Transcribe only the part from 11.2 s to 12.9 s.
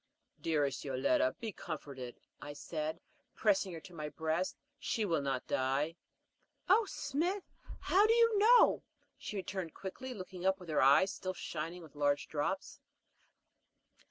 shining with large drops.